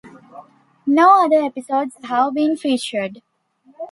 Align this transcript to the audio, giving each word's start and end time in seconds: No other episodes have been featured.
No 0.87 1.23
other 1.25 1.43
episodes 1.43 1.95
have 2.05 2.33
been 2.33 2.57
featured. 2.57 3.21